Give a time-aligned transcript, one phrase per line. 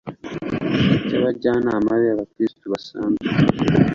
[1.07, 3.27] cy Abajyanama b Abakristo basanzwe